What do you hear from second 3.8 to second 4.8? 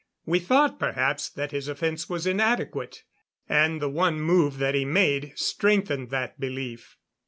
one move that